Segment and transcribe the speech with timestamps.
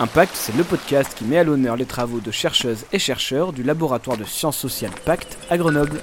[0.00, 3.62] Impact, c'est le podcast qui met à l'honneur les travaux de chercheuses et chercheurs du
[3.62, 6.00] laboratoire de sciences sociales Pacte à Grenoble.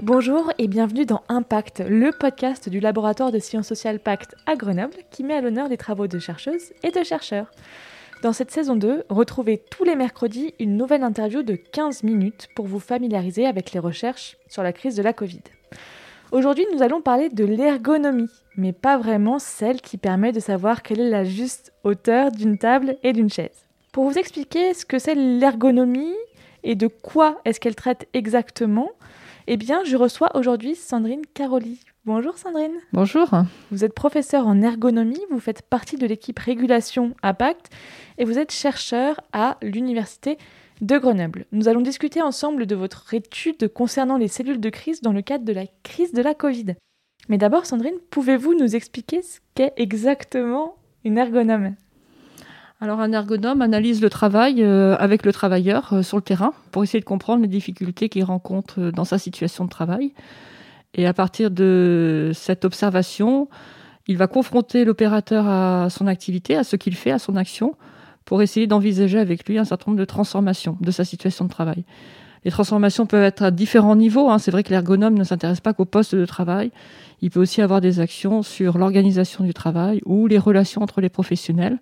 [0.00, 4.98] Bonjour et bienvenue dans Impact, le podcast du laboratoire de sciences sociales Pacte à Grenoble
[5.10, 7.50] qui met à l'honneur les travaux de chercheuses et de chercheurs.
[8.22, 12.68] Dans cette saison 2, retrouvez tous les mercredis une nouvelle interview de 15 minutes pour
[12.68, 15.42] vous familiariser avec les recherches sur la crise de la Covid.
[16.30, 21.00] Aujourd'hui, nous allons parler de l'ergonomie, mais pas vraiment celle qui permet de savoir quelle
[21.00, 23.64] est la juste hauteur d'une table et d'une chaise.
[23.92, 26.14] Pour vous expliquer ce que c'est l'ergonomie
[26.64, 28.90] et de quoi est-ce qu'elle traite exactement,
[29.46, 31.80] eh bien, je reçois aujourd'hui Sandrine Caroli.
[32.04, 32.76] Bonjour Sandrine.
[32.92, 33.30] Bonjour.
[33.70, 37.70] Vous êtes professeure en ergonomie, vous faites partie de l'équipe régulation à Pacte
[38.18, 40.36] et vous êtes chercheur à l'université
[40.80, 41.46] de Grenoble.
[41.52, 45.44] Nous allons discuter ensemble de votre étude concernant les cellules de crise dans le cadre
[45.44, 46.74] de la crise de la Covid.
[47.28, 51.74] Mais d'abord, Sandrine, pouvez-vous nous expliquer ce qu'est exactement une ergonome?
[52.80, 56.84] Alors un ergonome analyse le travail euh, avec le travailleur euh, sur le terrain pour
[56.84, 60.14] essayer de comprendre les difficultés qu'il rencontre euh, dans sa situation de travail.
[60.94, 63.48] Et à partir de cette observation,
[64.06, 67.74] il va confronter l'opérateur à son activité, à ce qu'il fait, à son action,
[68.28, 71.84] pour essayer d'envisager avec lui un certain nombre de transformations de sa situation de travail.
[72.44, 74.28] Les transformations peuvent être à différents niveaux.
[74.28, 74.38] Hein.
[74.38, 76.70] C'est vrai que l'ergonome ne s'intéresse pas qu'au poste de travail.
[77.22, 81.08] Il peut aussi avoir des actions sur l'organisation du travail ou les relations entre les
[81.08, 81.78] professionnels,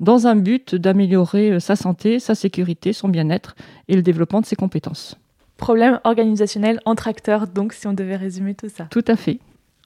[0.00, 3.54] dans un but d'améliorer euh, sa santé, sa sécurité, son bien-être
[3.88, 5.18] et le développement de ses compétences.
[5.58, 8.84] Problème organisationnel entre acteurs, donc, si on devait résumer tout ça.
[8.84, 9.40] Tout à fait.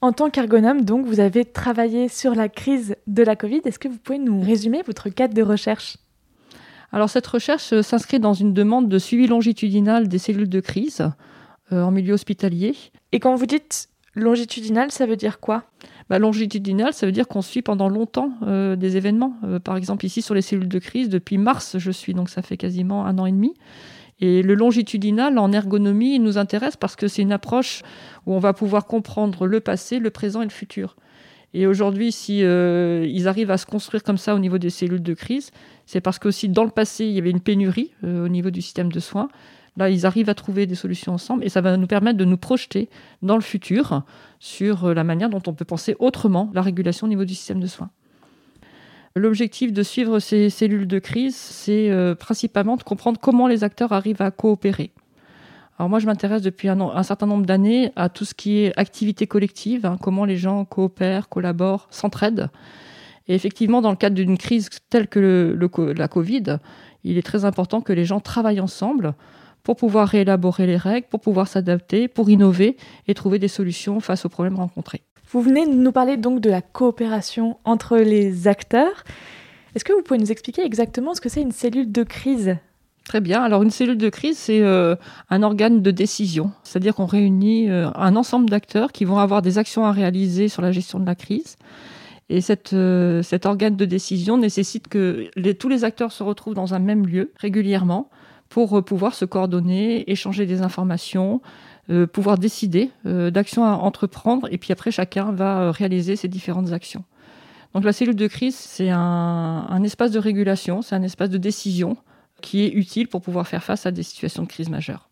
[0.07, 3.63] En tant qu'ergonome, donc, vous avez travaillé sur la crise de la Covid.
[3.65, 5.97] Est-ce que vous pouvez nous résumer votre cadre de recherche?
[6.93, 11.11] Alors, cette recherche euh, s'inscrit dans une demande de suivi longitudinal des cellules de crise
[11.73, 12.77] euh, en milieu hospitalier.
[13.11, 15.65] Et quand vous dites longitudinal, ça veut dire quoi?
[16.09, 19.35] Bah, Longitudinal, ça veut dire qu'on suit pendant longtemps euh, des événements.
[19.65, 22.57] par exemple, ici, sur les cellules de crise, depuis mars, je suis, donc ça fait
[22.57, 23.55] quasiment un an et demi.
[24.21, 27.83] Et le longitudinal en ergonomie nous intéresse parce que c'est une approche
[28.25, 30.97] où on va pouvoir comprendre le passé, le présent et le futur.
[31.53, 35.03] Et aujourd'hui, si euh, ils arrivent à se construire comme ça au niveau des cellules
[35.03, 35.51] de crise,
[35.87, 38.63] c'est parce qu'aussi dans le passé, il y avait une pénurie euh, au niveau du
[38.63, 39.29] système de soins.
[39.77, 42.39] Là, ils arrivent à trouver des solutions ensemble et ça va nous permettre de nous
[42.39, 42.89] projeter
[43.23, 44.03] dans le futur
[44.39, 47.61] sur euh, la manière dont on peut penser autrement la régulation au niveau du système
[47.61, 47.91] de soins.
[49.17, 53.95] L'objectif de suivre ces cellules de crise, c'est euh, principalement de comprendre comment les acteurs
[53.95, 54.91] arrivent à coopérer.
[55.79, 59.27] Alors moi, je m'intéresse depuis un, certain nombre d'années à tout ce qui est activité
[59.27, 62.51] collective, hein, comment les gens coopèrent, collaborent, s'entraident.
[63.27, 65.57] Et effectivement, dans le cadre d'une crise telle que
[65.97, 66.59] la Covid,
[67.03, 69.15] il est très important que les gens travaillent ensemble
[69.63, 72.77] pour pouvoir réélaborer les règles, pour pouvoir s'adapter, pour innover
[73.09, 75.03] et trouver des solutions face aux problèmes rencontrés.
[75.29, 79.03] Vous venez de nous parler donc de la coopération entre les acteurs.
[79.75, 82.57] Est-ce que vous pouvez nous expliquer exactement ce que c'est une cellule de crise?
[83.05, 83.43] Très bien.
[83.43, 84.95] Alors une cellule de crise, c'est euh,
[85.29, 86.53] un organe de décision.
[86.63, 90.63] C'est-à-dire qu'on réunit euh, un ensemble d'acteurs qui vont avoir des actions à réaliser sur
[90.63, 91.57] la gestion de la crise.
[92.29, 96.73] Et cette, euh, cet organe de décision nécessite que tous les acteurs se retrouvent dans
[96.75, 98.11] un même lieu régulièrement
[98.49, 101.41] pour pouvoir se coordonner, échanger des informations,
[101.89, 106.27] euh, pouvoir décider euh, d'actions à entreprendre, et puis après chacun va euh, réaliser ses
[106.27, 107.05] différentes actions.
[107.75, 111.97] Donc la cellule de crise, c'est un, espace de régulation, c'est un espace de décision
[112.41, 115.09] qui est utile pour pouvoir faire face à des situations de crise majeures.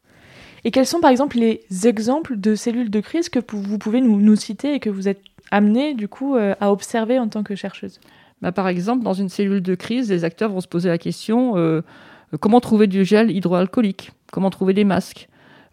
[0.65, 4.35] Et quels sont par exemple les exemples de cellules de crise que vous pouvez nous,
[4.35, 5.21] citer et que vous êtes
[5.53, 8.01] amené du coup à observer en tant que chercheuse?
[8.41, 11.83] Bah, Par exemple, dans une cellule de crise, les acteurs vont se poser la question
[12.41, 14.13] comment trouver du gel hydroalcoolique?
[14.33, 15.29] Comment trouver des masques?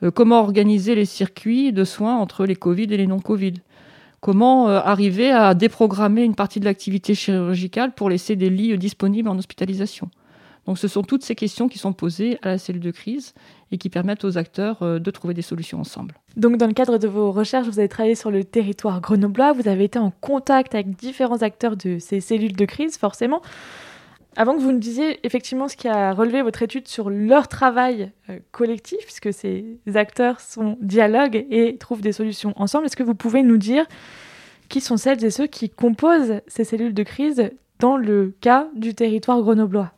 [0.10, 3.54] Comment organiser les circuits de soins entre les Covid et les non-Covid?
[4.22, 9.28] Comment euh, arriver à déprogrammer une partie de l'activité chirurgicale pour laisser des lits disponibles
[9.28, 10.10] en hospitalisation?
[10.68, 13.34] Donc ce sont toutes ces questions qui sont posées à la cellule de crise
[13.72, 16.14] et qui permettent aux acteurs euh, de trouver des solutions ensemble.
[16.38, 19.68] Donc dans le cadre de vos recherches, vous avez travaillé sur le territoire grenoblois, vous
[19.68, 23.42] avez été en contact avec différents acteurs de ces cellules de crise, forcément.
[24.38, 28.12] Avant que vous nous disiez effectivement ce qui a relevé votre étude sur leur travail
[28.30, 33.16] euh, collectif, puisque ces acteurs sont dialogues et trouvent des solutions ensemble, est-ce que vous
[33.16, 33.86] pouvez nous dire
[34.70, 38.96] qui sont celles et ceux qui composent ces cellules de crise dans le cas du
[38.96, 39.92] territoire grenoblois?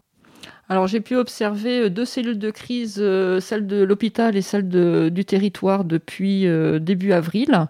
[0.67, 4.67] Alors j'ai pu observer euh, deux cellules de crise, euh, celle de l'hôpital et celle
[4.67, 6.47] du territoire depuis
[6.81, 7.67] début avril.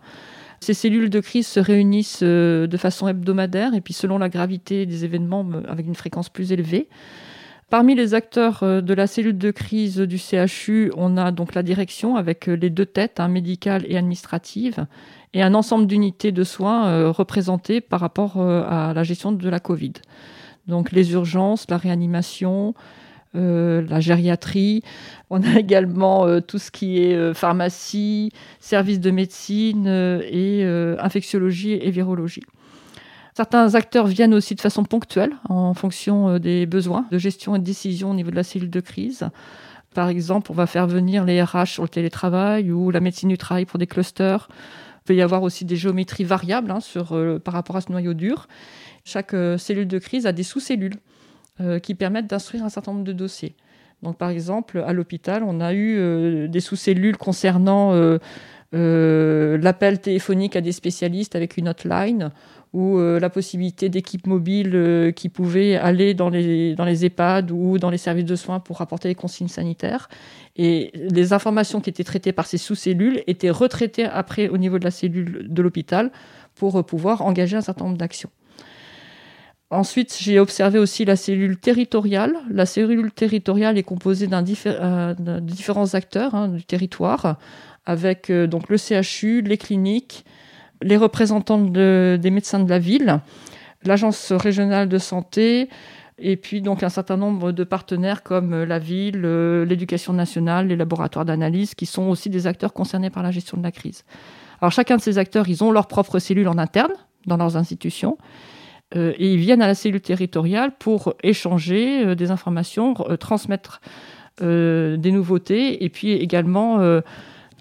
[0.63, 4.86] Ces cellules de crise se réunissent euh, de façon hebdomadaire et puis selon la gravité
[4.86, 6.88] des événements avec une fréquence plus élevée.
[7.69, 12.15] Parmi les acteurs de la cellule de crise du CHU, on a donc la direction
[12.15, 14.86] avec les deux têtes, hein, médicale et administrative,
[15.33, 19.94] et un ensemble d'unités de soins représentées par rapport à la gestion de la Covid.
[20.68, 22.75] Donc les urgences, la réanimation,
[23.35, 24.83] euh, la gériatrie.
[25.31, 30.63] On a également euh, tout ce qui est euh, pharmacie, services de médecine et
[31.00, 32.44] infectiologie et virologie.
[33.35, 37.63] Certains acteurs viennent aussi de façon ponctuelle en fonction des besoins de gestion et de
[37.63, 39.27] décision au niveau de la cellule de crise.
[39.95, 43.38] Par exemple, on va faire venir les RH sur le télétravail ou la médecine du
[43.39, 44.50] travail pour des clusters.
[45.01, 48.13] Il peut y avoir aussi des géométries variables hein, sur, par rapport à ce noyau
[48.13, 48.47] dur.
[49.03, 51.00] Chaque cellule de crise a des sous-cellules.
[51.61, 53.53] Euh, qui permettent d'instruire un certain nombre de dossiers.
[54.01, 60.55] Donc, par exemple, à l'hôpital, on a eu euh, des sous-cellules concernant euh, l'appel téléphonique
[60.55, 62.31] à des spécialistes avec une hotline
[62.73, 67.99] ou la possibilité d'équipes mobiles qui pouvaient aller dans les, dans EHPAD ou dans les
[67.99, 70.09] services de soins pour apporter les consignes sanitaires.
[70.56, 74.85] Et les informations qui étaient traitées par ces sous-cellules étaient retraitées après au niveau de
[74.85, 76.11] la cellule de l'hôpital
[76.56, 78.31] pour pouvoir engager un certain nombre d'actions.
[79.73, 82.35] Ensuite, j'ai observé aussi la cellule territoriale.
[82.51, 87.37] La cellule territoriale est composée d'un euh, de différents acteurs hein, du territoire,
[87.87, 90.25] avec euh, donc le CHU, les cliniques,
[90.83, 93.19] les représentants des médecins de la ville,
[93.83, 95.69] l'agence régionale de santé,
[96.19, 99.21] et puis donc un certain nombre de partenaires comme euh, la ville,
[99.67, 103.63] l'éducation nationale, les laboratoires d'analyse, qui sont aussi des acteurs concernés par la gestion de
[103.63, 104.03] la crise.
[104.61, 106.93] Alors chacun de ces acteurs, ils ont leur propre cellule en interne
[107.25, 108.19] dans leurs institutions.
[108.95, 113.81] Euh, et ils viennent à la cellule territoriale pour échanger euh, des informations, euh, transmettre
[114.42, 116.80] des nouveautés et puis également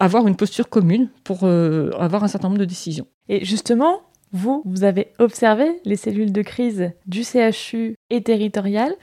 [0.01, 3.07] avoir une posture commune pour avoir un certain nombre de décisions.
[3.29, 4.01] Et justement,
[4.33, 8.95] vous, vous avez observé les cellules de crise du CHU et territorial.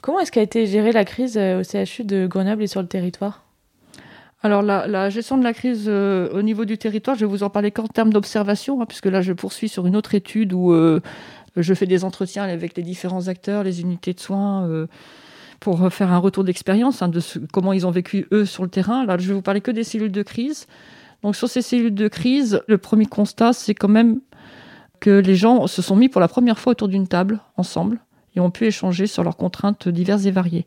[0.00, 3.44] Comment est-ce qu'a été gérée la crise au CHU de Grenoble et sur le territoire?
[4.42, 7.70] Alors la, gestion de la crise au niveau du territoire, je vais vous en parler
[7.70, 10.74] qu'en termes d'observation, hein, puisque là je poursuis sur une autre étude où
[11.56, 14.86] je fais des entretiens avec les différents acteurs, les unités de soins, euh,
[15.60, 17.20] pour faire un retour d'expérience hein, de
[17.52, 19.06] comment ils ont vécu eux sur le terrain.
[19.06, 20.66] Là, je vais vous parler que des cellules de crise.
[21.22, 24.20] Donc sur ces cellules de crise, le premier constat, c'est quand même
[25.00, 28.00] que les gens se sont mis pour la première fois autour d'une table ensemble
[28.34, 30.66] et ont pu échanger sur leurs contraintes diverses et variées.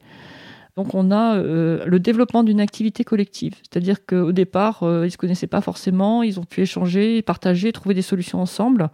[0.76, 5.10] Donc on a euh, le développement d'une activité collective, c'est-à-dire qu'au départ, euh, ils ne
[5.10, 8.90] se connaissaient pas forcément, ils ont pu échanger, partager, trouver des solutions ensemble.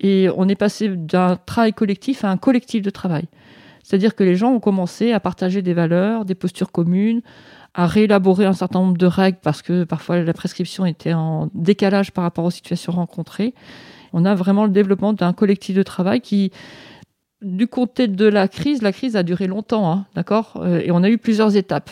[0.00, 3.26] Et on est passé d'un travail collectif à un collectif de travail.
[3.82, 7.22] C'est-à-dire que les gens ont commencé à partager des valeurs, des postures communes,
[7.72, 12.10] à réélaborer un certain nombre de règles parce que parfois la prescription était en décalage
[12.10, 13.54] par rapport aux situations rencontrées.
[14.12, 16.50] On a vraiment le développement d'un collectif de travail qui,
[17.42, 21.02] du côté de la crise, la crise a duré longtemps, hein, d'accord euh, Et on
[21.02, 21.90] a eu plusieurs étapes.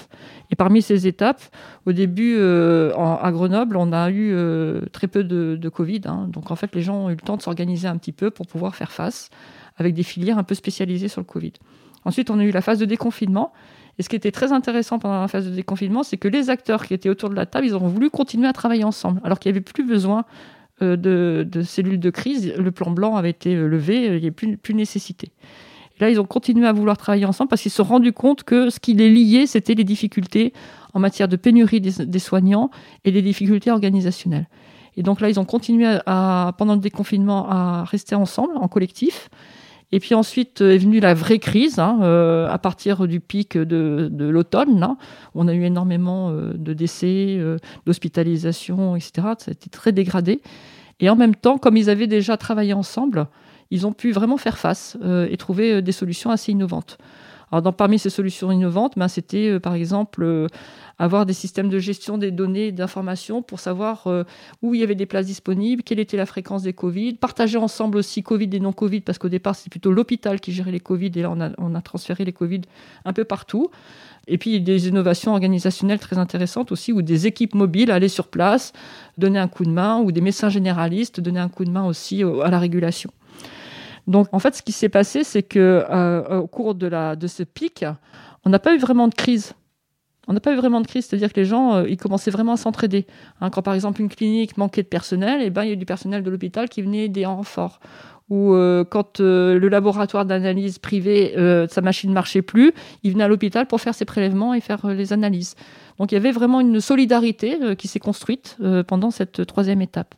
[0.50, 1.43] Et parmi ces étapes,
[1.85, 6.02] au début, euh, à Grenoble, on a eu euh, très peu de, Covid.
[6.06, 6.29] Hein.
[6.31, 8.46] donc en fait, les gens ont eu le temps de s'organiser un petit peu pour
[8.46, 9.31] pouvoir faire face
[9.76, 11.52] avec des filières un peu spécialisées sur le Covid.
[12.05, 13.52] Ensuite, on a eu la phase de déconfinement.
[13.99, 16.85] Et ce qui était très intéressant pendant la phase de déconfinement, c'est que les acteurs
[16.87, 19.52] qui étaient autour de la table, ils ont voulu continuer à travailler ensemble, alors qu'il
[19.52, 20.25] n'y avait plus besoin
[20.84, 22.54] euh, de, cellules de crise.
[22.56, 25.32] Le plan blanc avait été levé, il n'y avait plus, plus nécessité
[26.00, 28.70] là, ils ont continué à vouloir travailler ensemble parce qu'ils se sont rendus compte que
[28.70, 30.52] ce qui les liait, c'était les difficultés
[30.92, 32.70] en matière de pénurie des, soignants
[33.04, 34.48] et les difficultés organisationnelles.
[34.96, 39.29] Et donc là, ils ont continué à, pendant le déconfinement à rester ensemble, en collectif.
[39.94, 44.10] Et puis ensuite est venue la vraie crise, hein, euh, à partir du pic de,
[44.19, 44.81] l'automne.
[44.81, 44.96] Là,
[45.36, 49.13] on a eu énormément euh, de décès, euh, d'hospitalisations, etc.
[49.39, 50.43] Ça a été très dégradé.
[50.98, 53.29] Et en même temps, comme ils avaient déjà travaillé ensemble,
[53.70, 56.98] ils ont pu vraiment faire face euh, et trouver euh, des solutions assez innovantes.
[57.56, 60.49] Alors, parmi ces solutions innovantes, ben, c'était euh, par exemple
[60.99, 64.06] avoir des systèmes de gestion des données d'information pour savoir
[64.63, 67.99] où il y avait des places disponibles, quelle était la fréquence des Covid, partager ensemble
[67.99, 71.23] aussi Covid et non-Covid, parce qu'au départ, c'était plutôt l'hôpital qui gérait les Covid, et
[71.23, 72.61] là, on a, on a transféré les Covid
[73.05, 73.70] un peu partout.
[74.27, 78.73] Et puis des innovations organisationnelles très intéressantes aussi, où des équipes mobiles allaient sur place,
[79.19, 82.23] donner un coup de main, ou des médecins généralistes donner un coup de main aussi
[82.23, 83.11] à la régulation.
[84.06, 86.89] Donc en fait, ce qui s'est passé, c'est que euh, au cours de,
[87.27, 87.84] ce pic,
[88.44, 89.55] on n'a pas eu vraiment de crise.
[90.27, 92.53] On n'a pas eu vraiment de crise, c'est-à-dire que les gens, euh, ils commençaient vraiment
[92.53, 93.06] à s'entraider.
[93.41, 95.84] Hein, quand par exemple une clinique manquait de personnel, eh ben, il y a du
[95.84, 97.81] personnel de l'hôpital qui venait aider en renfort.
[98.31, 101.34] Ou euh, quand le laboratoire d'analyse privé,
[101.69, 104.87] sa machine ne marchait plus, il venait à l'hôpital pour faire ses prélèvements et faire
[104.87, 105.56] les analyses.
[105.99, 108.56] Donc il y avait vraiment une solidarité qui s'est construite
[108.87, 110.15] pendant cette troisième étape.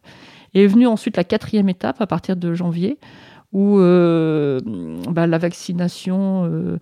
[0.55, 2.97] Et est venue ensuite la quatrième étape à partir de janvier,
[3.57, 4.61] où euh,
[5.11, 6.79] bah, la vaccination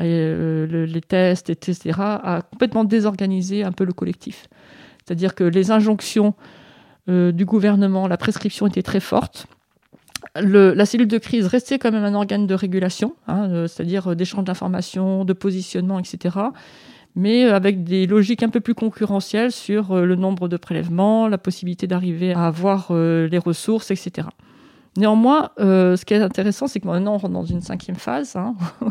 [0.00, 4.48] euh, les tests, etc., a complètement désorganisé un peu le collectif.
[5.04, 6.34] C'est-à-dire que les injonctions
[7.06, 9.46] du gouvernement, la prescription était très forte.
[10.34, 15.24] la cellule de crise restait quand même un organe de régulation, hein, c'est-à-dire d'échange d'informations,
[15.24, 16.38] de positionnement, etc
[17.18, 21.28] mais euh, avec des logiques un peu plus concurrentielles sur euh, le nombre de prélèvements,
[21.28, 24.28] la possibilité d'arriver à avoir euh, les ressources, etc.
[24.96, 28.36] Néanmoins, ce qui est intéressant, c'est que maintenant on rentre dans une cinquième phase.
[28.36, 28.54] Hein.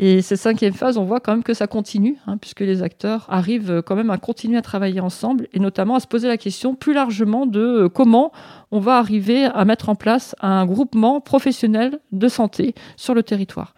[0.00, 3.26] Et cette cinquième phase, on voit quand même que ça continue, hein, puisque les acteurs
[3.28, 6.76] arrivent quand même à continuer à travailler ensemble, et notamment à se poser la question
[6.76, 8.30] plus largement de comment
[8.70, 13.74] on va arriver à mettre en place un groupement professionnel de santé sur le territoire.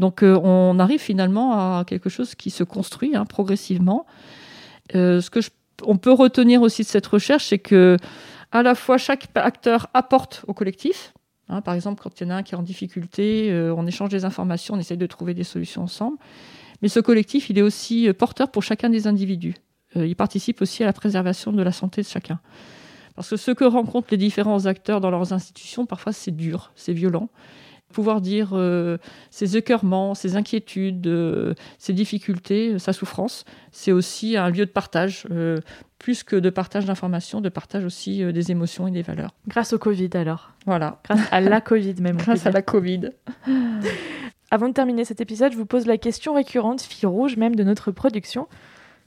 [0.00, 4.06] Donc euh, on arrive finalement à quelque chose qui se construit hein, progressivement.
[4.96, 5.38] Euh, ce que
[5.86, 7.96] on peut retenir aussi de cette recherche, c'est que
[8.52, 11.12] à la fois chaque acteur apporte au collectif.
[11.48, 13.86] Hein, par exemple, quand il y en a un qui est en difficulté, euh, on
[13.86, 16.16] échange des informations, on essaye de trouver des solutions ensemble.
[16.82, 19.54] Mais ce collectif, il est aussi porteur pour chacun des individus.
[19.96, 22.40] il participe aussi à la préservation de la santé de chacun.
[23.16, 26.92] Parce que ce que rencontrent les différents acteurs dans leurs institutions, parfois c'est dur, c'est
[26.94, 27.28] violent
[27.90, 28.96] pouvoir dire euh,
[29.30, 33.44] ses écœurements, ses inquiétudes, euh, ses difficultés, sa souffrance.
[33.72, 35.58] C'est aussi un lieu de partage, euh,
[35.98, 39.30] plus que de partage d'informations, de partage aussi des émotions et des valeurs.
[39.48, 41.00] Grâce au Covid alors Voilà.
[41.04, 42.16] Grâce à la Covid même.
[42.16, 43.10] Grâce à la Covid.
[44.50, 47.62] Avant de terminer cet épisode, je vous pose la question récurrente, fille rouge même de
[47.62, 48.48] notre production.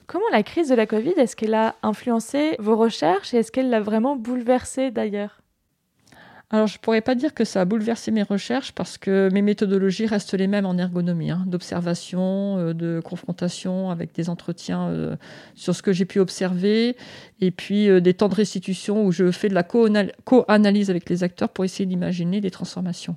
[0.08, 3.70] Comment la crise de la Covid, est-ce qu'elle a influencé vos recherches et est-ce qu'elle
[3.70, 5.42] l'a vraiment bouleversé d'ailleurs?
[6.53, 9.41] Alors, je ne pourrais pas dire que ça a bouleversé mes recherches parce que mes
[9.41, 15.15] méthodologies restent les mêmes en ergonomie, hein, d'observation, euh, de confrontation avec des entretiens euh,
[15.55, 16.95] sur ce que j'ai pu observer,
[17.41, 21.24] et puis euh, des temps de restitution où je fais de la co-analyse avec les
[21.24, 23.15] acteurs pour essayer d'imaginer des transformations.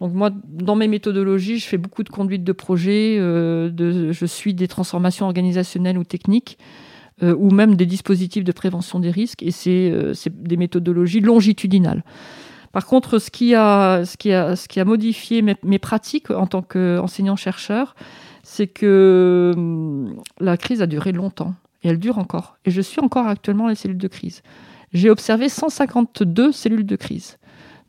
[0.00, 4.68] Donc moi, dans mes méthodologies, je fais beaucoup de conduite de projet, je suis des
[4.68, 6.56] transformations organisationnelles ou techniques
[7.20, 9.92] ou même des dispositifs de prévention des risques, et c'est
[10.42, 12.02] des méthodologies longitudinales.
[12.72, 14.04] Par contre, ce qui a,
[14.84, 17.94] modifié mes, pratiques en tant qu'enseignant-chercheur,
[18.42, 22.58] c'est que hum, la crise a duré longtemps et elle dure encore.
[22.64, 24.42] Et je suis encore actuellement les cellules de crise.
[24.92, 27.38] J'ai observé 152 cellules de crise.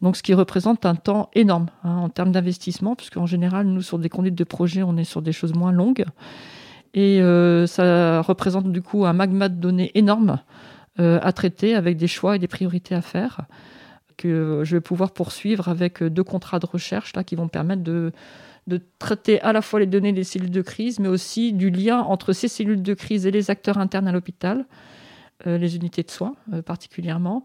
[0.01, 3.99] Donc, ce qui représente un temps énorme hein, en termes d'investissement, puisqu'en général, nous, sur
[3.99, 6.05] des conduites de projet, on est sur des choses moins longues.
[6.93, 10.39] Et euh, ça représente du coup un magma de données énorme
[10.99, 13.41] euh, à traiter avec des choix et des priorités à faire
[14.21, 18.11] que je vais pouvoir poursuivre avec deux contrats de recherche là, qui vont permettre de,
[18.99, 22.31] traiter à la fois les données des cellules de crise, mais aussi du lien entre
[22.31, 24.65] ces cellules de crise et les acteurs internes à l'hôpital,
[25.47, 27.43] euh, les unités de soins euh, particulièrement,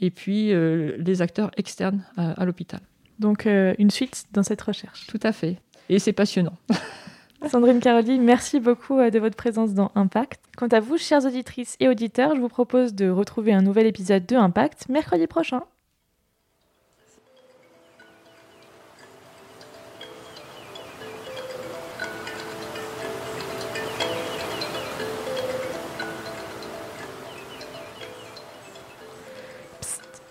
[0.00, 2.80] et puis euh, les acteurs externes à, l'hôpital.
[3.18, 5.06] Donc une suite dans cette recherche.
[5.08, 5.56] Tout à fait.
[5.88, 6.56] Et c'est passionnant.
[7.48, 10.40] Sandrine Caroli, merci beaucoup de votre présence dans Impact.
[10.56, 14.26] Quant à vous, chères auditrices et auditeurs, je vous propose de retrouver un nouvel épisode
[14.26, 15.62] de Impact mercredi prochain.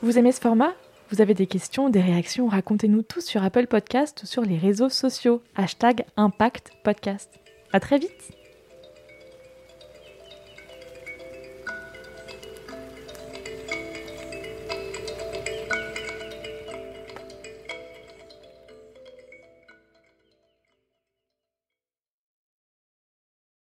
[0.03, 0.73] Vous aimez ce format?
[1.09, 2.47] Vous avez des questions, des réactions?
[2.47, 5.41] Racontez-nous tout sur Apple Podcast ou sur les réseaux sociaux.
[5.55, 7.39] Hashtag Impact Podcast.
[7.73, 8.36] À très vite